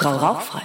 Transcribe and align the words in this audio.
Frau 0.00 0.16
Rauchfrei. 0.16 0.62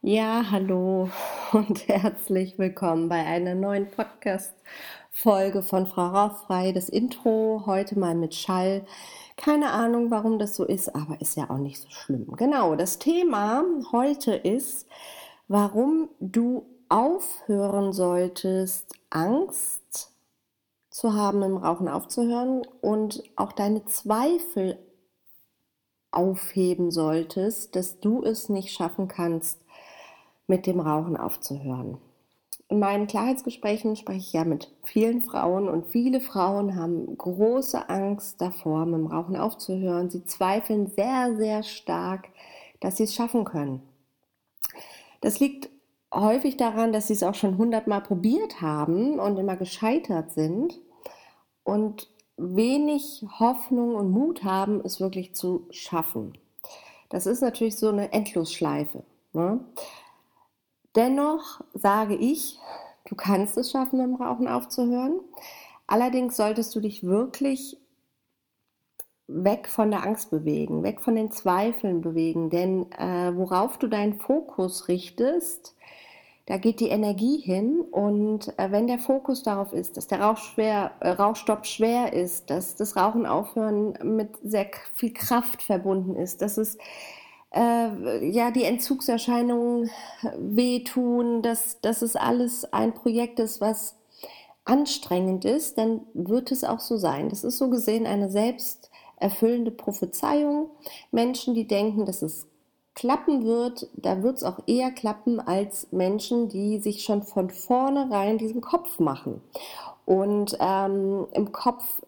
Ja, 0.00 0.44
hallo 0.52 1.10
und 1.52 1.88
herzlich 1.88 2.56
willkommen 2.56 3.08
bei 3.08 3.26
einer 3.26 3.56
neuen 3.56 3.90
Podcast-Folge 3.90 5.64
von 5.64 5.88
Frau 5.88 6.06
Rauchfrei. 6.06 6.70
Das 6.70 6.88
Intro 6.88 7.64
heute 7.66 7.98
mal 7.98 8.14
mit 8.14 8.36
Schall. 8.36 8.86
Keine 9.36 9.72
Ahnung, 9.72 10.12
warum 10.12 10.38
das 10.38 10.54
so 10.54 10.64
ist, 10.64 10.94
aber 10.94 11.20
ist 11.20 11.36
ja 11.36 11.50
auch 11.50 11.58
nicht 11.58 11.80
so 11.80 11.90
schlimm. 11.90 12.36
Genau, 12.36 12.76
das 12.76 13.00
Thema 13.00 13.64
heute 13.90 14.36
ist, 14.36 14.86
warum 15.48 16.08
du 16.20 16.64
aufhören 16.88 17.92
solltest, 17.92 18.94
Angst 19.10 20.12
zu 20.90 21.12
haben, 21.12 21.42
im 21.42 21.56
Rauchen 21.56 21.88
aufzuhören 21.88 22.62
und 22.82 23.20
auch 23.34 23.50
deine 23.50 23.84
Zweifel 23.86 24.78
aufheben 26.10 26.90
solltest, 26.90 27.76
dass 27.76 28.00
du 28.00 28.22
es 28.22 28.48
nicht 28.48 28.72
schaffen 28.72 29.08
kannst, 29.08 29.60
mit 30.46 30.66
dem 30.66 30.80
Rauchen 30.80 31.16
aufzuhören. 31.16 31.98
In 32.70 32.80
meinen 32.80 33.06
Klarheitsgesprächen 33.06 33.96
spreche 33.96 34.18
ich 34.18 34.32
ja 34.34 34.44
mit 34.44 34.70
vielen 34.84 35.22
Frauen 35.22 35.68
und 35.68 35.86
viele 35.86 36.20
Frauen 36.20 36.76
haben 36.76 37.16
große 37.16 37.88
Angst 37.88 38.40
davor, 38.40 38.84
mit 38.84 39.00
dem 39.00 39.06
Rauchen 39.06 39.36
aufzuhören. 39.36 40.10
Sie 40.10 40.24
zweifeln 40.24 40.86
sehr, 40.88 41.34
sehr 41.36 41.62
stark, 41.62 42.28
dass 42.80 42.98
sie 42.98 43.04
es 43.04 43.14
schaffen 43.14 43.44
können. 43.44 43.82
Das 45.22 45.40
liegt 45.40 45.70
häufig 46.12 46.56
daran, 46.58 46.92
dass 46.92 47.06
sie 47.06 47.14
es 47.14 47.22
auch 47.22 47.34
schon 47.34 47.56
hundertmal 47.56 48.02
probiert 48.02 48.60
haben 48.60 49.18
und 49.18 49.38
immer 49.38 49.56
gescheitert 49.56 50.32
sind 50.32 50.78
und 51.64 52.08
wenig 52.38 53.24
Hoffnung 53.38 53.94
und 53.94 54.10
Mut 54.10 54.44
haben, 54.44 54.80
es 54.84 55.00
wirklich 55.00 55.34
zu 55.34 55.66
schaffen. 55.70 56.38
Das 57.08 57.26
ist 57.26 57.40
natürlich 57.40 57.76
so 57.76 57.88
eine 57.88 58.12
Endlosschleife. 58.12 59.02
Ne? 59.32 59.60
Dennoch 60.94 61.60
sage 61.74 62.14
ich, 62.14 62.58
du 63.06 63.14
kannst 63.14 63.56
es 63.56 63.70
schaffen, 63.70 63.98
dem 63.98 64.14
Rauchen 64.14 64.48
aufzuhören. 64.48 65.20
Allerdings 65.86 66.36
solltest 66.36 66.74
du 66.74 66.80
dich 66.80 67.02
wirklich 67.02 67.78
weg 69.26 69.68
von 69.68 69.90
der 69.90 70.04
Angst 70.04 70.30
bewegen, 70.30 70.82
weg 70.82 71.00
von 71.00 71.14
den 71.14 71.30
Zweifeln 71.30 72.00
bewegen, 72.00 72.50
denn 72.50 72.90
äh, 72.92 73.36
worauf 73.36 73.78
du 73.78 73.86
deinen 73.86 74.18
Fokus 74.18 74.88
richtest, 74.88 75.76
da 76.48 76.56
geht 76.56 76.80
die 76.80 76.88
Energie 76.88 77.36
hin 77.36 77.82
und 77.90 78.58
äh, 78.58 78.72
wenn 78.72 78.86
der 78.86 78.98
Fokus 78.98 79.42
darauf 79.42 79.74
ist, 79.74 79.98
dass 79.98 80.06
der 80.06 80.22
Rauch 80.22 80.38
schwer, 80.38 80.92
äh, 81.00 81.10
Rauchstopp 81.10 81.66
schwer 81.66 82.14
ist, 82.14 82.48
dass 82.48 82.74
das 82.74 82.96
Rauchen 82.96 83.26
aufhören 83.26 83.98
mit 84.02 84.30
sehr 84.42 84.70
viel 84.94 85.12
Kraft 85.12 85.62
verbunden 85.62 86.16
ist, 86.16 86.40
dass 86.40 86.56
es 86.56 86.78
äh, 87.54 88.26
ja 88.26 88.50
die 88.50 88.64
Entzugserscheinungen 88.64 89.90
wehtun, 90.38 91.42
dass, 91.42 91.82
dass 91.82 92.00
es 92.00 92.16
alles 92.16 92.72
ein 92.72 92.94
Projekt 92.94 93.40
ist, 93.40 93.60
was 93.60 93.96
anstrengend 94.64 95.44
ist, 95.44 95.76
dann 95.76 96.00
wird 96.14 96.50
es 96.50 96.64
auch 96.64 96.80
so 96.80 96.96
sein. 96.96 97.28
Das 97.28 97.44
ist 97.44 97.58
so 97.58 97.68
gesehen 97.68 98.06
eine 98.06 98.30
selbsterfüllende 98.30 99.70
Prophezeiung. 99.70 100.70
Menschen, 101.10 101.52
die 101.52 101.66
denken, 101.66 102.06
dass 102.06 102.22
es 102.22 102.47
klappen 102.98 103.44
wird, 103.44 103.88
da 103.94 104.24
wird 104.24 104.38
es 104.38 104.42
auch 104.42 104.58
eher 104.66 104.90
klappen 104.90 105.38
als 105.38 105.92
Menschen, 105.92 106.48
die 106.48 106.80
sich 106.80 107.04
schon 107.04 107.22
von 107.22 107.48
vornherein 107.48 108.38
diesen 108.38 108.60
Kopf 108.60 108.98
machen. 108.98 109.40
Und 110.04 110.58
ähm, 110.58 111.28
im 111.32 111.52
Kopf 111.52 112.02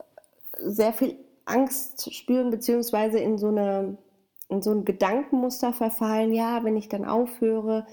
sehr 0.58 0.92
viel 0.92 1.16
Angst 1.44 2.12
spüren, 2.12 2.50
beziehungsweise 2.50 3.20
in 3.20 3.38
so 3.38 3.48
eine 3.48 3.98
in 4.48 4.62
so 4.62 4.72
ein 4.72 4.84
Gedankenmuster 4.84 5.72
verfallen, 5.72 6.32
ja, 6.32 6.64
wenn 6.64 6.76
ich 6.76 6.88
dann 6.88 7.04
aufhöre, 7.04 7.86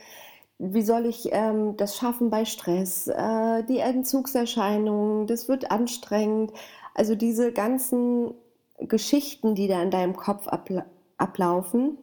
wie 0.58 0.81
soll 0.81 1.06
ich 1.06 1.30
ähm, 1.31 1.78
das 1.78 1.95
schaffen 1.98 2.31
bei 2.31 2.45
Stress, 2.45 3.08
äh, 3.08 3.64
die 3.66 3.78
Entzugserscheinungen, 3.78 5.28
das 5.28 5.48
wird 5.48 5.70
anstrengend. 5.70 6.52
Also 6.96 7.14
diese 7.14 7.53
ganzen 7.53 8.34
Geschichten, 8.79 9.53
die 9.53 9.68
da 9.68 9.84
in 9.84 9.91
deinem 9.91 10.16
Kopf 10.16 10.47
abla 10.47 10.85
ablaufen, 11.19 12.00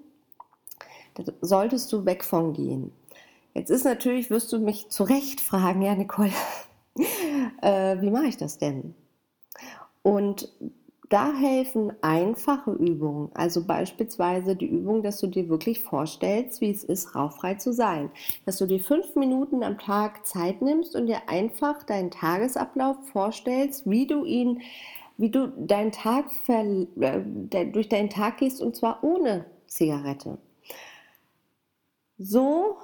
da 1.14 1.24
solltest 1.40 1.92
du 1.92 2.04
weg 2.04 2.24
von 2.24 2.52
gehen. 2.52 2.92
Jetzt 3.54 3.70
ist 3.70 3.84
natürlich, 3.84 4.30
wirst 4.30 4.52
du 4.52 4.58
mich 4.58 4.88
zu 4.88 5.04
Recht 5.04 5.40
fragen, 5.40 5.82
ja, 5.82 5.94
Nicole, 5.94 6.32
äh, 7.62 8.00
wie 8.00 8.10
mache 8.10 8.26
ich 8.26 8.36
das 8.36 8.58
denn? 8.58 8.94
Und 10.02 10.52
da 11.08 11.32
helfen 11.32 11.92
einfache 12.02 12.72
Übungen, 12.72 13.30
also 13.34 13.64
beispielsweise 13.64 14.56
die 14.56 14.66
Übung, 14.66 15.02
dass 15.02 15.20
du 15.20 15.28
dir 15.28 15.48
wirklich 15.48 15.80
vorstellst, 15.80 16.60
wie 16.60 16.70
es 16.70 16.82
ist, 16.82 17.14
rauchfrei 17.14 17.54
zu 17.54 17.72
sein. 17.72 18.10
Dass 18.46 18.58
du 18.58 18.66
dir 18.66 18.80
fünf 18.80 19.14
Minuten 19.14 19.62
am 19.62 19.78
Tag 19.78 20.26
Zeit 20.26 20.60
nimmst 20.60 20.96
und 20.96 21.06
dir 21.06 21.28
einfach 21.28 21.84
deinen 21.84 22.10
Tagesablauf 22.10 22.96
vorstellst, 23.12 23.88
wie 23.88 24.06
du 24.06 24.24
ihn, 24.24 24.62
wie 25.16 25.30
du 25.30 25.52
deinen 25.56 25.92
Tag 25.92 26.26
äh, 26.48 27.66
durch 27.66 27.88
deinen 27.88 28.10
Tag 28.10 28.38
gehst 28.38 28.60
und 28.60 28.74
zwar 28.74 29.04
ohne 29.04 29.44
Zigarette. 29.68 30.38
So 32.18 32.78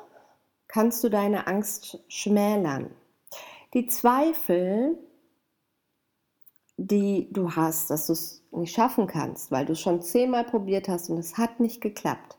kannst 0.66 1.04
du 1.04 1.08
deine 1.08 1.46
Angst 1.46 1.98
schmälern. 2.08 2.90
Die 3.74 3.86
Zweifel, 3.86 4.98
die 6.76 7.28
du 7.32 7.54
hast, 7.54 7.90
dass 7.90 8.06
du 8.06 8.14
es 8.14 8.42
nicht 8.50 8.74
schaffen 8.74 9.06
kannst, 9.06 9.50
weil 9.50 9.66
du 9.66 9.72
es 9.72 9.80
schon 9.80 10.02
zehnmal 10.02 10.44
probiert 10.44 10.88
hast 10.88 11.10
und 11.10 11.18
es 11.18 11.38
hat 11.38 11.60
nicht 11.60 11.80
geklappt. 11.80 12.38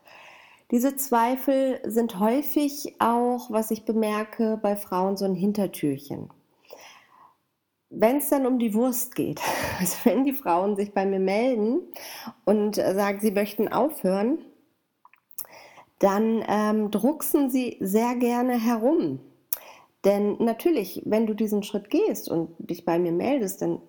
Diese 0.70 0.96
Zweifel 0.96 1.80
sind 1.84 2.18
häufig 2.18 2.96
auch, 2.98 3.50
was 3.50 3.70
ich 3.70 3.84
bemerke, 3.84 4.58
bei 4.62 4.76
Frauen 4.76 5.16
so 5.16 5.24
ein 5.24 5.34
Hintertürchen. 5.34 6.30
Wenn 7.90 8.16
es 8.16 8.30
dann 8.30 8.46
um 8.46 8.58
die 8.58 8.72
Wurst 8.72 9.14
geht, 9.14 9.40
also 9.78 9.96
wenn 10.04 10.24
die 10.24 10.32
Frauen 10.32 10.76
sich 10.76 10.92
bei 10.92 11.06
mir 11.06 11.20
melden 11.20 11.80
und 12.44 12.76
sagen, 12.76 13.20
sie 13.20 13.30
möchten 13.30 13.68
aufhören, 13.68 14.38
dann 16.02 16.44
ähm, 16.48 16.90
drucksen 16.90 17.48
sie 17.48 17.76
sehr 17.80 18.16
gerne 18.16 18.58
herum. 18.58 19.20
Denn 20.04 20.36
natürlich, 20.40 21.00
wenn 21.04 21.28
du 21.28 21.34
diesen 21.34 21.62
Schritt 21.62 21.90
gehst 21.90 22.28
und 22.28 22.50
dich 22.58 22.84
bei 22.84 22.98
mir 22.98 23.12
meldest, 23.12 23.62
dann 23.62 23.80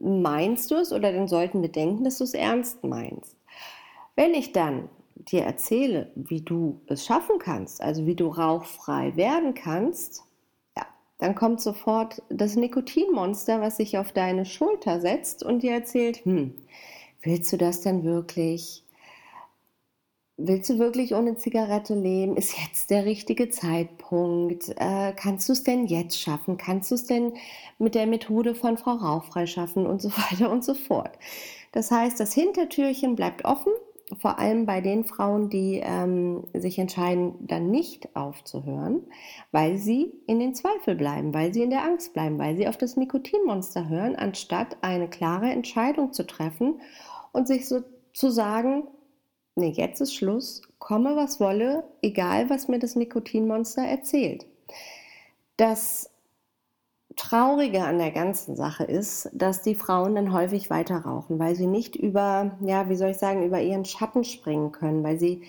meinst 0.00 0.72
du 0.72 0.74
es 0.74 0.92
oder 0.92 1.12
dann 1.12 1.28
sollten 1.28 1.62
wir 1.62 1.70
denken, 1.70 2.02
dass 2.02 2.18
du 2.18 2.24
es 2.24 2.34
ernst 2.34 2.82
meinst. 2.82 3.36
Wenn 4.16 4.34
ich 4.34 4.50
dann 4.50 4.88
dir 5.14 5.42
erzähle, 5.42 6.10
wie 6.16 6.40
du 6.40 6.80
es 6.86 7.06
schaffen 7.06 7.38
kannst, 7.38 7.80
also 7.80 8.06
wie 8.06 8.16
du 8.16 8.26
rauchfrei 8.26 9.14
werden 9.14 9.54
kannst, 9.54 10.24
ja, 10.76 10.84
dann 11.18 11.36
kommt 11.36 11.60
sofort 11.60 12.22
das 12.28 12.56
Nikotinmonster, 12.56 13.60
was 13.60 13.76
sich 13.76 13.98
auf 13.98 14.10
deine 14.10 14.44
Schulter 14.44 15.00
setzt 15.00 15.44
und 15.44 15.62
dir 15.62 15.74
erzählt, 15.74 16.24
hm, 16.24 16.54
willst 17.22 17.52
du 17.52 17.56
das 17.56 17.82
denn 17.82 18.02
wirklich? 18.02 18.83
Willst 20.36 20.68
du 20.68 20.80
wirklich 20.80 21.14
ohne 21.14 21.36
Zigarette 21.36 21.94
leben? 21.94 22.36
Ist 22.36 22.58
jetzt 22.60 22.90
der 22.90 23.04
richtige 23.04 23.50
Zeitpunkt? 23.50 24.68
Äh, 24.78 25.12
kannst 25.14 25.48
du 25.48 25.52
es 25.52 25.62
denn 25.62 25.86
jetzt 25.86 26.20
schaffen? 26.20 26.56
Kannst 26.56 26.90
du 26.90 26.96
es 26.96 27.04
denn 27.04 27.34
mit 27.78 27.94
der 27.94 28.08
Methode 28.08 28.56
von 28.56 28.76
Frau 28.76 28.94
Rauchfrei 28.94 29.46
schaffen 29.46 29.86
und 29.86 30.02
so 30.02 30.10
weiter 30.30 30.50
und 30.50 30.64
so 30.64 30.74
fort? 30.74 31.16
Das 31.70 31.92
heißt, 31.92 32.18
das 32.18 32.34
Hintertürchen 32.34 33.14
bleibt 33.14 33.44
offen, 33.44 33.72
vor 34.18 34.40
allem 34.40 34.66
bei 34.66 34.80
den 34.80 35.04
Frauen, 35.04 35.50
die 35.50 35.80
ähm, 35.82 36.42
sich 36.52 36.80
entscheiden, 36.80 37.34
dann 37.40 37.70
nicht 37.70 38.16
aufzuhören, 38.16 39.02
weil 39.52 39.78
sie 39.78 40.12
in 40.26 40.40
den 40.40 40.54
Zweifel 40.54 40.96
bleiben, 40.96 41.32
weil 41.32 41.54
sie 41.54 41.62
in 41.62 41.70
der 41.70 41.84
Angst 41.84 42.12
bleiben, 42.12 42.40
weil 42.40 42.56
sie 42.56 42.66
auf 42.66 42.76
das 42.76 42.96
Nikotinmonster 42.96 43.88
hören, 43.88 44.16
anstatt 44.16 44.78
eine 44.82 45.08
klare 45.08 45.50
Entscheidung 45.50 46.12
zu 46.12 46.26
treffen 46.26 46.80
und 47.32 47.46
sich 47.46 47.68
so 47.68 47.82
zu 48.12 48.30
sagen, 48.30 48.88
nee, 49.56 49.70
jetzt 49.70 50.00
ist 50.00 50.14
Schluss, 50.14 50.62
komme 50.78 51.16
was 51.16 51.40
wolle, 51.40 51.84
egal 52.02 52.50
was 52.50 52.68
mir 52.68 52.78
das 52.78 52.96
Nikotinmonster 52.96 53.82
erzählt. 53.82 54.46
Das 55.56 56.10
Traurige 57.16 57.84
an 57.84 57.98
der 57.98 58.10
ganzen 58.10 58.56
Sache 58.56 58.84
ist, 58.84 59.30
dass 59.32 59.62
die 59.62 59.76
Frauen 59.76 60.16
dann 60.16 60.32
häufig 60.32 60.68
weiter 60.68 60.96
rauchen, 60.96 61.38
weil 61.38 61.54
sie 61.54 61.66
nicht 61.66 61.94
über, 61.94 62.58
ja, 62.60 62.88
wie 62.88 62.96
soll 62.96 63.10
ich 63.10 63.18
sagen, 63.18 63.44
über 63.44 63.60
ihren 63.60 63.84
Schatten 63.84 64.24
springen 64.24 64.72
können, 64.72 65.04
weil 65.04 65.18
sie, 65.18 65.42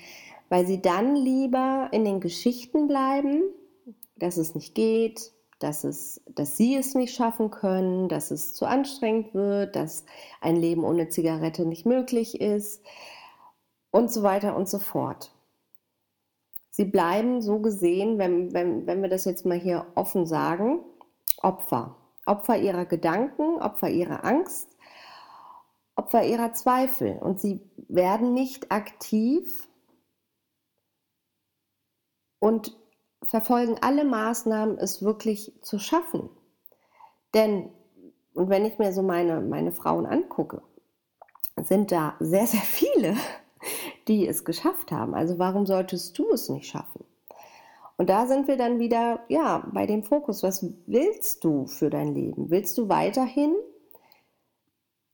weil 0.50 0.68
sie 0.68 0.82
dann 0.82 1.16
lieber 1.16 1.90
in 1.92 2.06
den 2.06 2.20
Geschichten 2.20 2.88
bleiben, 2.88 3.42
dass 4.16 4.38
es 4.38 4.54
nicht 4.54 4.76
geht, 4.76 5.32
dass, 5.60 5.84
es, 5.84 6.22
dass 6.28 6.56
sie 6.56 6.76
es 6.76 6.94
nicht 6.94 7.16
schaffen 7.16 7.50
können, 7.50 8.10
dass 8.10 8.30
es 8.30 8.54
zu 8.54 8.66
anstrengend 8.66 9.34
wird, 9.34 9.76
dass 9.76 10.06
ein 10.42 10.58
Leben 10.58 10.84
ohne 10.84 11.10
Zigarette 11.10 11.66
nicht 11.66 11.86
möglich 11.86 12.40
ist, 12.42 12.84
und 13.96 14.12
so 14.12 14.24
weiter 14.24 14.58
und 14.58 14.68
so 14.68 14.78
fort. 14.78 15.32
Sie 16.70 16.84
bleiben 16.84 17.42
so 17.42 17.60
gesehen, 17.60 18.18
wenn, 18.18 18.54
wenn, 18.54 18.86
wenn 18.86 19.02
wir 19.02 19.08
das 19.08 19.24
jetzt 19.24 19.46
mal 19.46 19.58
hier 19.58 19.86
offen 19.96 20.26
sagen, 20.26 20.82
Opfer. 21.38 21.96
Opfer 22.26 22.58
ihrer 22.58 22.86
Gedanken, 22.86 23.62
Opfer 23.62 23.88
ihrer 23.88 24.26
Angst, 24.26 24.68
Opfer 25.96 26.26
ihrer 26.26 26.52
Zweifel. 26.52 27.18
Und 27.22 27.40
sie 27.40 27.62
werden 27.88 28.34
nicht 28.34 28.70
aktiv 28.70 29.70
und 32.40 32.76
verfolgen 33.24 33.78
alle 33.80 34.04
Maßnahmen, 34.04 34.78
es 34.78 35.04
wirklich 35.04 35.54
zu 35.62 35.80
schaffen. 35.80 36.30
Denn, 37.34 37.70
und 38.34 38.50
wenn 38.50 38.66
ich 38.66 38.78
mir 38.78 38.92
so 38.92 39.04
meine, 39.04 39.40
meine 39.40 39.72
Frauen 39.72 40.06
angucke, 40.06 40.62
sind 41.56 41.94
da 41.94 42.18
sehr, 42.20 42.46
sehr 42.46 42.60
viele, 42.60 43.16
die 44.08 44.28
es 44.28 44.46
geschafft 44.46 44.92
haben. 44.92 45.14
Also 45.14 45.40
warum 45.40 45.66
solltest 45.66 46.18
du 46.18 46.32
es 46.32 46.50
nicht 46.50 46.68
schaffen? 46.68 47.04
Und 47.98 48.10
da 48.10 48.28
sind 48.28 48.48
wir 48.48 48.58
dann 48.58 48.80
wieder, 48.80 49.22
ja, 49.30 49.66
bei 49.72 49.86
dem 49.86 50.04
Fokus. 50.04 50.44
Was 50.44 50.66
willst 50.86 51.44
du 51.44 51.66
für 51.66 51.90
dein 51.90 52.14
Leben? 52.14 52.50
Willst 52.50 52.78
du 52.78 52.90
weiterhin 52.90 53.56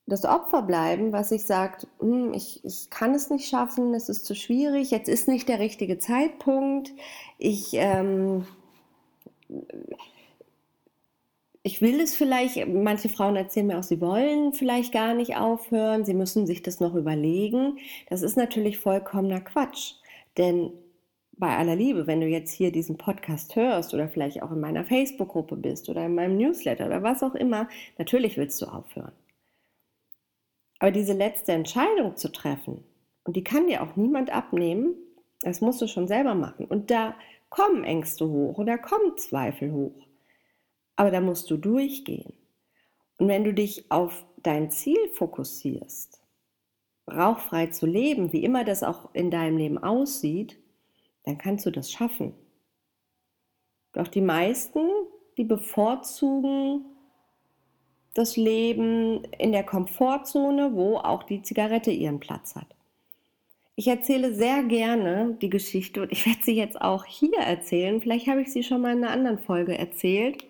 das 0.08 0.26
Opfer 0.26 0.62
bleiben, 0.64 1.14
was 1.14 1.30
sich 1.30 1.44
sagt, 1.44 1.88
hm, 2.00 2.34
ich, 2.34 2.66
ich 2.66 2.90
kann 2.90 3.14
es 3.14 3.30
nicht 3.30 3.48
schaffen, 3.48 3.94
es 3.94 4.10
ist 4.10 4.26
zu 4.26 4.36
schwierig, 4.36 4.92
jetzt 4.92 5.08
ist 5.08 5.28
nicht 5.28 5.48
der 5.48 5.60
richtige 5.60 6.00
Zeitpunkt, 6.00 6.92
ich, 7.38 7.70
ähm, 7.74 8.46
ich 11.64 11.82
will 11.82 12.00
es 12.00 12.16
vielleicht, 12.16 12.68
manche 12.68 13.10
Frauen 13.10 13.36
erzählen 13.36 13.68
mir 13.68 13.78
auch, 13.78 13.84
sie 13.84 14.02
wollen 14.02 14.54
vielleicht 14.54 14.92
gar 14.92 15.14
nicht 15.14 15.36
aufhören, 15.36 16.06
sie 16.06 16.16
müssen 16.16 16.48
sich 16.48 16.64
das 16.64 16.80
noch 16.80 16.96
überlegen. 16.96 17.78
Das 18.10 18.24
ist 18.24 18.36
natürlich 18.36 18.80
vollkommener 18.80 19.42
Quatsch. 19.42 19.94
Denn 20.38 20.72
bei 21.34 21.56
aller 21.58 21.76
Liebe, 21.76 22.08
wenn 22.08 22.22
du 22.22 22.28
jetzt 22.28 22.52
hier 22.52 22.72
diesen 22.72 22.98
Podcast 22.98 23.56
hörst 23.56 23.94
oder 23.94 24.08
vielleicht 24.08 24.42
auch 24.42 24.52
in 24.52 24.60
meiner 24.60 24.86
Facebook-Gruppe 24.86 25.56
bist 25.56 25.90
oder 25.90 26.06
in 26.06 26.16
meinem 26.16 26.38
Newsletter 26.38 26.88
oder 26.88 27.04
was 27.04 27.22
auch 27.22 27.36
immer, 27.36 27.68
natürlich 27.98 28.38
willst 28.38 28.62
du 28.62 28.66
aufhören. 28.66 29.12
Aber 30.80 30.92
diese 30.92 31.14
letzte 31.14 31.52
Entscheidung 31.52 32.16
zu 32.16 32.32
treffen, 32.32 32.84
und 33.24 33.36
die 33.36 33.44
kann 33.44 33.68
dir 33.68 33.84
auch 33.84 33.96
niemand 33.96 34.32
abnehmen, 34.32 34.96
das 35.42 35.62
musst 35.62 35.80
du 35.82 35.88
schon 35.88 36.08
selber 36.08 36.34
machen. 36.34 36.66
Und 36.66 36.90
da 36.90 37.16
kommen 37.50 37.84
Ängste 37.84 38.28
hoch 38.28 38.58
und 38.58 38.66
da 38.66 38.78
kommen 38.78 39.16
Zweifel 39.18 39.72
hoch. 39.72 40.08
Aber 41.02 41.10
da 41.10 41.20
musst 41.20 41.50
du 41.50 41.58
durchgehen. 41.58 42.32
Und 43.18 43.28
wenn 43.28 43.44
du 43.44 43.56
dich 43.56 43.90
auf 43.90 44.24
dein 44.44 44.70
Ziel 44.70 45.00
fokussierst, 45.16 46.22
rauchfrei 47.12 47.66
zu 47.72 47.88
leben, 47.88 48.32
wie 48.34 48.44
immer 48.44 48.64
das 48.64 48.84
auch 48.84 49.10
in 49.16 49.32
deinem 49.32 49.58
Leben 49.58 49.78
aussieht, 49.80 50.60
dann 51.24 51.40
kannst 51.40 51.66
du 51.66 51.72
das 51.72 51.92
schaffen. 51.92 52.36
Doch 53.94 54.08
die 54.10 54.22
meisten, 54.22 54.88
die 55.38 55.44
bevorzugen 55.44 56.86
das 58.14 58.38
Leben 58.38 59.24
in 59.40 59.54
der 59.54 59.64
Komfortzone, 59.64 60.76
wo 60.76 60.98
auch 60.98 61.24
die 61.24 61.42
Zigarette 61.42 61.90
ihren 61.90 62.20
Platz 62.20 62.54
hat. 62.54 62.76
Ich 63.76 63.88
erzähle 63.88 64.36
sehr 64.36 64.62
gerne 64.62 65.36
die 65.42 65.50
Geschichte 65.50 66.04
und 66.04 66.12
ich 66.12 66.28
werde 66.28 66.44
sie 66.44 66.56
jetzt 66.56 66.80
auch 66.80 67.06
hier 67.06 67.40
erzählen. 67.40 68.00
Vielleicht 68.00 68.28
habe 68.28 68.42
ich 68.42 68.54
sie 68.54 68.62
schon 68.62 68.82
mal 68.82 68.92
in 68.92 69.04
einer 69.04 69.14
anderen 69.14 69.40
Folge 69.40 69.76
erzählt. 69.76 70.46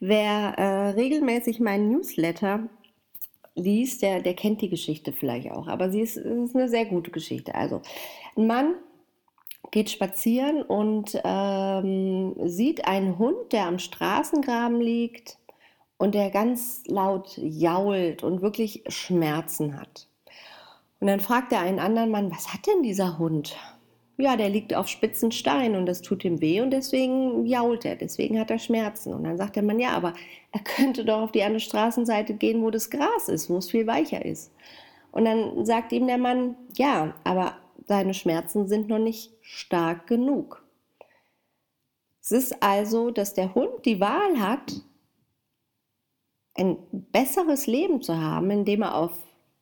Wer 0.00 0.54
äh, 0.58 0.90
regelmäßig 0.90 1.60
meinen 1.60 1.90
Newsletter 1.90 2.68
liest, 3.54 4.02
der, 4.02 4.20
der 4.20 4.34
kennt 4.34 4.60
die 4.60 4.68
Geschichte 4.68 5.12
vielleicht 5.12 5.50
auch. 5.50 5.68
Aber 5.68 5.90
sie 5.90 6.00
ist, 6.00 6.16
ist 6.16 6.54
eine 6.54 6.68
sehr 6.68 6.86
gute 6.86 7.10
Geschichte. 7.10 7.54
Also, 7.54 7.82
ein 8.36 8.46
Mann 8.46 8.74
geht 9.70 9.90
spazieren 9.90 10.62
und 10.62 11.20
ähm, 11.24 12.34
sieht 12.44 12.86
einen 12.86 13.18
Hund, 13.18 13.52
der 13.52 13.66
am 13.66 13.78
Straßengraben 13.78 14.80
liegt 14.80 15.38
und 15.96 16.14
der 16.14 16.30
ganz 16.30 16.82
laut 16.86 17.36
jault 17.38 18.22
und 18.22 18.42
wirklich 18.42 18.84
Schmerzen 18.88 19.80
hat. 19.80 20.08
Und 21.00 21.06
dann 21.08 21.20
fragt 21.20 21.52
er 21.52 21.60
einen 21.60 21.78
anderen 21.78 22.10
Mann, 22.10 22.30
was 22.30 22.52
hat 22.52 22.66
denn 22.66 22.82
dieser 22.82 23.18
Hund? 23.18 23.56
Ja, 24.16 24.36
der 24.36 24.48
liegt 24.48 24.74
auf 24.74 24.86
spitzen 24.86 25.32
Steinen 25.32 25.74
und 25.74 25.86
das 25.86 26.00
tut 26.00 26.24
ihm 26.24 26.40
weh 26.40 26.60
und 26.60 26.70
deswegen 26.70 27.46
jault 27.46 27.84
er, 27.84 27.96
deswegen 27.96 28.38
hat 28.38 28.50
er 28.50 28.60
Schmerzen. 28.60 29.12
Und 29.12 29.24
dann 29.24 29.36
sagt 29.36 29.56
der 29.56 29.64
Mann, 29.64 29.80
ja, 29.80 29.90
aber 29.90 30.14
er 30.52 30.60
könnte 30.60 31.04
doch 31.04 31.22
auf 31.22 31.32
die 31.32 31.42
andere 31.42 31.60
Straßenseite 31.60 32.34
gehen, 32.34 32.62
wo 32.62 32.70
das 32.70 32.90
Gras 32.90 33.28
ist, 33.28 33.50
wo 33.50 33.56
es 33.56 33.70
viel 33.70 33.88
weicher 33.88 34.24
ist. 34.24 34.52
Und 35.10 35.24
dann 35.24 35.66
sagt 35.66 35.92
ihm 35.92 36.06
der 36.06 36.18
Mann, 36.18 36.56
ja, 36.76 37.14
aber 37.24 37.56
seine 37.86 38.14
Schmerzen 38.14 38.68
sind 38.68 38.88
noch 38.88 38.98
nicht 38.98 39.32
stark 39.42 40.06
genug. 40.06 40.64
Es 42.22 42.32
ist 42.32 42.62
also, 42.62 43.10
dass 43.10 43.34
der 43.34 43.54
Hund 43.54 43.84
die 43.84 44.00
Wahl 44.00 44.40
hat, 44.40 44.72
ein 46.54 46.76
besseres 46.90 47.66
Leben 47.66 48.00
zu 48.00 48.16
haben, 48.18 48.50
indem 48.50 48.82
er 48.82 48.94
auf 48.94 49.12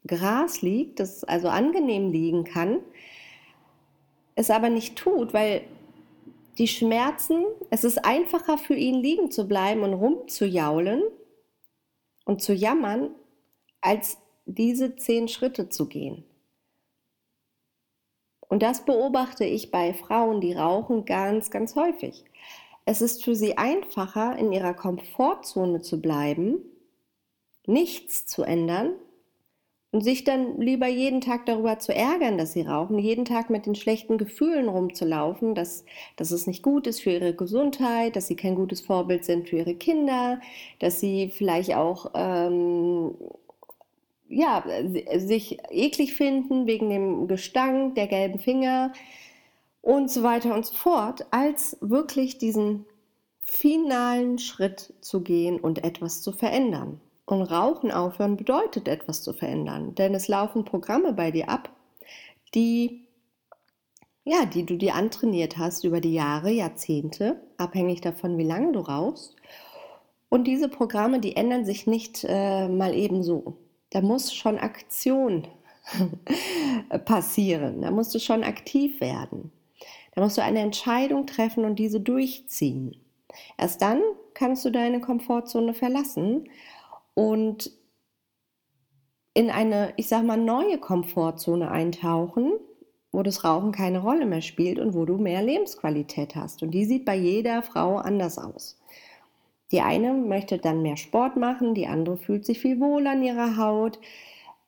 Gras 0.06 0.62
liegt, 0.62 1.00
das 1.00 1.24
also 1.24 1.48
angenehm 1.48 2.10
liegen 2.10 2.44
kann, 2.44 2.80
es 4.34 4.50
aber 4.50 4.70
nicht 4.70 4.96
tut, 4.96 5.34
weil 5.34 5.62
die 6.58 6.68
Schmerzen, 6.68 7.44
es 7.70 7.84
ist 7.84 8.04
einfacher 8.04 8.58
für 8.58 8.74
ihn 8.74 8.96
liegen 8.96 9.30
zu 9.30 9.46
bleiben 9.46 9.82
und 9.82 9.94
rumzujaulen 9.94 11.02
und 12.24 12.42
zu 12.42 12.52
jammern, 12.52 13.10
als 13.80 14.18
diese 14.44 14.96
zehn 14.96 15.28
Schritte 15.28 15.68
zu 15.68 15.86
gehen. 15.88 16.24
Und 18.48 18.62
das 18.62 18.84
beobachte 18.84 19.44
ich 19.44 19.70
bei 19.70 19.94
Frauen, 19.94 20.40
die 20.42 20.52
rauchen, 20.52 21.06
ganz, 21.06 21.50
ganz 21.50 21.74
häufig. 21.74 22.24
Es 22.84 23.00
ist 23.00 23.24
für 23.24 23.34
sie 23.34 23.56
einfacher, 23.56 24.36
in 24.36 24.52
ihrer 24.52 24.74
Komfortzone 24.74 25.80
zu 25.80 26.02
bleiben, 26.02 26.58
nichts 27.66 28.26
zu 28.26 28.42
ändern 28.42 28.92
und 29.92 30.00
sich 30.00 30.24
dann 30.24 30.58
lieber 30.58 30.88
jeden 30.88 31.20
Tag 31.20 31.44
darüber 31.46 31.78
zu 31.78 31.94
ärgern, 31.94 32.38
dass 32.38 32.54
sie 32.54 32.62
rauchen, 32.62 32.98
jeden 32.98 33.26
Tag 33.26 33.50
mit 33.50 33.66
den 33.66 33.74
schlechten 33.74 34.16
Gefühlen 34.16 34.68
rumzulaufen, 34.68 35.54
dass, 35.54 35.84
dass 36.16 36.30
es 36.30 36.46
nicht 36.46 36.62
gut 36.62 36.86
ist 36.86 37.02
für 37.02 37.10
ihre 37.10 37.34
Gesundheit, 37.34 38.16
dass 38.16 38.26
sie 38.26 38.36
kein 38.36 38.54
gutes 38.54 38.80
Vorbild 38.80 39.24
sind 39.24 39.50
für 39.50 39.58
ihre 39.58 39.74
Kinder, 39.74 40.40
dass 40.78 40.98
sie 40.98 41.28
vielleicht 41.28 41.74
auch 41.74 42.10
ähm, 42.14 43.14
ja, 44.30 44.64
sich 45.18 45.58
eklig 45.70 46.14
finden 46.14 46.66
wegen 46.66 46.88
dem 46.88 47.28
Gestank 47.28 47.94
der 47.94 48.06
gelben 48.06 48.38
Finger 48.38 48.92
und 49.82 50.10
so 50.10 50.22
weiter 50.22 50.54
und 50.54 50.64
so 50.64 50.74
fort, 50.74 51.26
als 51.30 51.76
wirklich 51.82 52.38
diesen 52.38 52.86
finalen 53.42 54.38
Schritt 54.38 54.94
zu 55.02 55.20
gehen 55.20 55.60
und 55.60 55.84
etwas 55.84 56.22
zu 56.22 56.32
verändern. 56.32 56.98
Und 57.32 57.44
Rauchen 57.44 57.90
aufhören 57.90 58.36
bedeutet 58.36 58.88
etwas 58.88 59.22
zu 59.22 59.32
verändern, 59.32 59.94
denn 59.94 60.14
es 60.14 60.28
laufen 60.28 60.66
Programme 60.66 61.14
bei 61.14 61.30
dir 61.30 61.48
ab, 61.48 61.70
die 62.54 63.06
ja, 64.24 64.44
die 64.44 64.66
du 64.66 64.76
dir 64.76 64.94
antrainiert 64.94 65.56
hast 65.56 65.84
über 65.84 66.02
die 66.02 66.12
Jahre, 66.12 66.50
Jahrzehnte, 66.50 67.40
abhängig 67.56 68.02
davon, 68.02 68.36
wie 68.36 68.44
lange 68.44 68.72
du 68.72 68.80
rauchst. 68.80 69.34
Und 70.28 70.44
diese 70.44 70.68
Programme, 70.68 71.20
die 71.20 71.34
ändern 71.34 71.64
sich 71.64 71.86
nicht 71.86 72.22
äh, 72.28 72.68
mal 72.68 72.94
eben 72.94 73.22
so. 73.22 73.56
Da 73.88 74.02
muss 74.02 74.34
schon 74.34 74.58
Aktion 74.58 75.48
passieren. 77.06 77.80
Da 77.80 77.90
musst 77.90 78.14
du 78.14 78.18
schon 78.18 78.44
aktiv 78.44 79.00
werden. 79.00 79.50
Da 80.14 80.20
musst 80.22 80.36
du 80.36 80.42
eine 80.42 80.60
Entscheidung 80.60 81.26
treffen 81.26 81.64
und 81.64 81.78
diese 81.78 81.98
durchziehen. 81.98 82.94
Erst 83.56 83.80
dann 83.80 84.02
kannst 84.34 84.66
du 84.66 84.70
deine 84.70 85.00
Komfortzone 85.00 85.72
verlassen 85.72 86.46
und 87.14 87.70
in 89.34 89.50
eine, 89.50 89.94
ich 89.96 90.08
sag 90.08 90.24
mal, 90.24 90.36
neue 90.36 90.78
Komfortzone 90.78 91.70
eintauchen, 91.70 92.52
wo 93.12 93.22
das 93.22 93.44
Rauchen 93.44 93.72
keine 93.72 94.00
Rolle 94.00 94.26
mehr 94.26 94.42
spielt 94.42 94.78
und 94.78 94.94
wo 94.94 95.04
du 95.04 95.18
mehr 95.18 95.42
Lebensqualität 95.42 96.34
hast. 96.34 96.62
Und 96.62 96.72
die 96.72 96.84
sieht 96.84 97.04
bei 97.04 97.16
jeder 97.16 97.62
Frau 97.62 97.96
anders 97.96 98.38
aus. 98.38 98.78
Die 99.70 99.80
eine 99.80 100.12
möchte 100.12 100.58
dann 100.58 100.82
mehr 100.82 100.98
Sport 100.98 101.36
machen, 101.36 101.74
die 101.74 101.86
andere 101.86 102.18
fühlt 102.18 102.44
sich 102.44 102.60
viel 102.60 102.78
wohl 102.78 103.06
an 103.06 103.22
ihrer 103.22 103.56
Haut. 103.56 103.98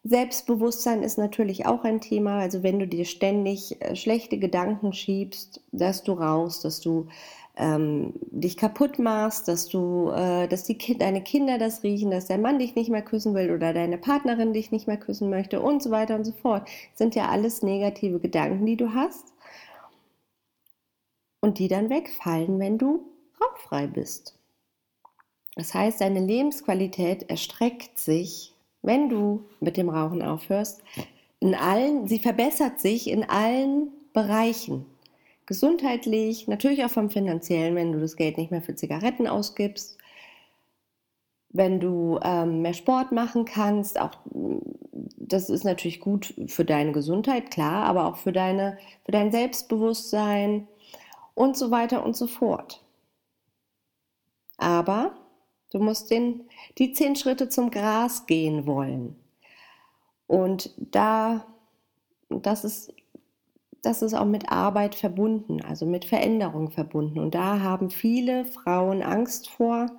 Selbstbewusstsein 0.07 1.03
ist 1.03 1.17
natürlich 1.17 1.65
auch 1.65 1.85
ein 1.85 2.03
Thema. 2.03 2.39
Also 2.39 2.63
wenn 2.63 2.79
du 2.79 2.87
dir 2.87 3.07
ständig 3.07 3.81
äh, 3.81 3.97
schlechte 3.97 4.39
Gedanken 4.39 4.93
schiebst, 4.93 5.63
dass 5.73 6.03
du 6.03 6.13
rauchst, 6.13 6.65
dass 6.67 6.81
du 6.81 7.09
ähm, 7.57 8.13
dich 8.31 8.59
kaputt 8.59 8.99
machst, 8.99 9.49
dass 9.49 9.67
du, 9.67 10.11
äh, 10.11 10.47
dass 10.47 10.65
die 10.65 10.77
kind, 10.77 11.01
deine 11.01 11.23
Kinder 11.23 11.57
das 11.57 11.83
riechen, 11.83 12.11
dass 12.11 12.27
der 12.27 12.37
Mann 12.37 12.59
dich 12.59 12.75
nicht 12.75 12.91
mehr 12.91 13.01
küssen 13.01 13.35
will 13.35 13.51
oder 13.51 13.73
deine 13.73 13.97
Partnerin 13.97 14.53
dich 14.53 14.73
nicht 14.73 14.87
mehr 14.87 14.99
küssen 14.99 15.31
möchte 15.31 15.63
und 15.63 15.83
so 15.83 15.91
weiter 15.91 16.17
und 16.17 16.25
so 16.25 16.33
fort, 16.33 16.69
sind 16.95 17.15
ja 17.15 17.29
alles 17.31 17.63
negative 17.63 18.21
Gedanken, 18.21 18.67
die 18.67 18.77
du 18.77 18.93
hast 18.93 19.33
und 21.41 21.59
die 21.59 21.69
dann 21.69 21.89
wegfallen, 21.89 22.59
wenn 22.59 22.77
du 22.77 23.07
rauchfrei 23.41 23.87
bist. 23.87 24.39
Das 25.57 25.73
heißt, 25.73 26.01
deine 26.01 26.21
Lebensqualität 26.21 27.31
erstreckt 27.31 27.99
sich, 27.99 28.54
wenn 28.85 29.09
du 29.09 29.45
mit 29.61 29.77
dem 29.77 29.89
Rauchen 29.89 30.23
aufhörst, 30.23 30.83
in 31.41 31.55
allen, 31.55 32.07
sie 32.07 32.19
verbessert 32.19 32.81
sich 32.81 33.11
in 33.11 33.29
allen 33.29 33.89
Bereichen 34.13 34.87
gesundheitlich, 35.47 36.49
natürlich 36.49 36.85
auch 36.85 36.91
vom 36.91 37.11
finanziellen, 37.11 37.75
wenn 37.75 37.93
du 37.93 38.01
das 38.01 38.17
Geld 38.17 38.39
nicht 38.39 38.51
mehr 38.51 38.63
für 38.63 38.75
Zigaretten 38.75 39.27
ausgibst, 39.27 39.99
wenn 41.51 41.81
du 41.81 42.19
ähm, 42.23 42.63
mehr 42.63 42.73
Sport 42.75 43.13
machen 43.13 43.45
kannst, 43.45 44.01
auch 44.01 44.19
das 45.17 45.51
ist 45.51 45.65
natürlich 45.65 46.01
gut 46.01 46.35
für 46.49 46.65
deine 46.65 46.93
Gesundheit, 46.93 47.51
klar, 47.51 47.85
aber 47.85 48.07
auch 48.07 48.17
für, 48.17 48.33
deine, 48.33 48.79
für 49.05 49.13
dein 49.13 49.31
Selbstbewusstsein 49.31 50.67
und 51.35 51.57
so 51.57 51.71
weiter 51.71 52.05
und 52.05 52.17
so 52.17 52.27
fort. 52.27 52.83
Aber 54.57 55.15
du 55.75 55.81
musst 55.81 56.11
den, 56.11 56.49
die 56.79 56.93
zehn 56.93 57.17
Schritte 57.17 57.49
zum 57.49 57.71
Gras 57.71 58.27
gehen 58.27 58.65
wollen. 58.65 59.17
Und 60.29 60.73
da, 60.79 61.45
das 62.31 62.65
ist, 62.65 62.95
das 63.83 64.01
ist 64.01 64.15
auch 64.15 64.25
mit 64.25 64.51
Arbeit 64.51 64.95
verbunden, 64.95 65.61
also 65.63 65.85
mit 65.85 66.05
Veränderung 66.05 66.71
verbunden. 66.71 67.19
Und 67.19 67.35
da 67.35 67.59
haben 67.61 67.91
viele 67.91 68.47
Frauen 68.47 69.03
Angst 69.03 69.51
vor, 69.51 69.91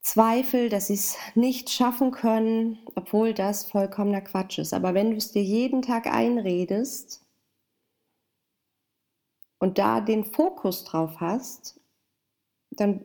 Zweifel, 0.00 0.68
dass 0.68 0.86
sie 0.86 0.94
es 0.94 1.16
nicht 1.34 1.68
schaffen 1.68 2.12
können, 2.12 2.78
obwohl 2.94 3.34
das 3.34 3.64
vollkommener 3.64 4.20
Quatsch 4.20 4.60
ist. 4.60 4.72
Aber 4.72 4.94
wenn 4.94 5.10
du 5.10 5.16
es 5.16 5.32
dir 5.32 5.42
jeden 5.42 5.82
Tag 5.82 6.06
einredest 6.06 7.26
und 9.58 9.78
da 9.78 10.00
den 10.00 10.24
Fokus 10.24 10.84
drauf 10.84 11.16
hast, 11.18 11.80
dann 12.70 13.04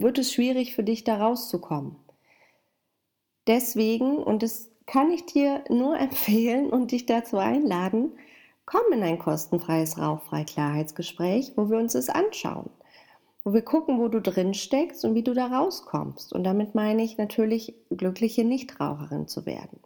wird 0.00 0.18
es 0.18 0.32
schwierig 0.32 0.74
für 0.74 0.84
dich 0.84 1.04
da 1.04 1.16
rauszukommen. 1.16 1.96
Deswegen, 3.46 4.18
und 4.18 4.42
das 4.42 4.70
kann 4.86 5.10
ich 5.10 5.26
dir 5.26 5.64
nur 5.68 5.98
empfehlen 5.98 6.70
und 6.70 6.92
dich 6.92 7.06
dazu 7.06 7.38
einladen, 7.38 8.12
komm 8.64 8.92
in 8.92 9.02
ein 9.02 9.18
kostenfreies 9.18 9.98
Rauchfrei-Klarheitsgespräch, 9.98 11.52
wo 11.56 11.70
wir 11.70 11.78
uns 11.78 11.94
es 11.94 12.08
anschauen 12.08 12.70
wo 13.46 13.54
wir 13.54 13.62
gucken, 13.62 14.00
wo 14.00 14.08
du 14.08 14.20
drin 14.20 14.54
steckst 14.54 15.04
und 15.04 15.14
wie 15.14 15.22
du 15.22 15.32
da 15.32 15.46
rauskommst. 15.46 16.32
Und 16.32 16.42
damit 16.42 16.74
meine 16.74 17.04
ich 17.04 17.16
natürlich, 17.16 17.76
glückliche 17.90 18.42
Nichtraucherin 18.42 19.28
zu 19.28 19.46
werden. 19.46 19.78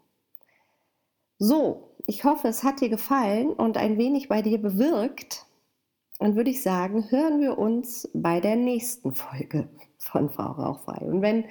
So, 1.39 1.91
ich 2.07 2.25
hoffe, 2.25 2.49
es 2.49 2.65
hat 2.65 2.81
dir 2.81 2.89
gefallen 2.89 3.51
und 3.51 3.77
ein 3.77 3.99
wenig 3.99 4.31
bei 4.31 4.41
dir 4.41 4.57
bewirkt. 4.57 5.45
Dann 6.21 6.37
würde 6.37 6.51
ich 6.51 6.63
sagen, 6.63 7.11
hören 7.11 7.41
wir 7.41 7.59
uns 7.59 8.09
bei 8.13 8.41
der 8.41 8.55
nächsten 8.55 9.15
Folge 9.15 9.71
von 9.97 10.29
Frau 10.29 10.53
Rauchfrei. 10.53 10.99
Und 11.07 11.23
wenn, 11.23 11.47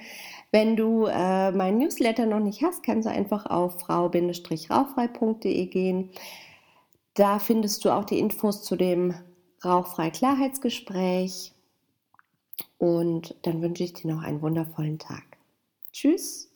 wenn 0.52 0.76
du 0.76 1.06
äh, 1.06 1.50
mein 1.50 1.78
Newsletter 1.78 2.24
noch 2.24 2.38
nicht 2.38 2.62
hast, 2.62 2.84
kannst 2.84 3.08
du 3.08 3.10
einfach 3.10 3.46
auf 3.46 3.80
frau-rauchfrei.de 3.80 5.66
gehen. 5.66 6.10
Da 7.14 7.40
findest 7.40 7.84
du 7.84 7.90
auch 7.90 8.04
die 8.04 8.20
Infos 8.20 8.62
zu 8.62 8.76
dem 8.76 9.12
Rauchfrei-Klarheitsgespräch 9.64 11.52
und 12.78 13.34
dann 13.42 13.60
wünsche 13.62 13.82
ich 13.82 13.94
dir 13.94 14.14
noch 14.14 14.22
einen 14.22 14.40
wundervollen 14.40 15.00
Tag. 15.00 15.24
Tschüss. 15.92 16.49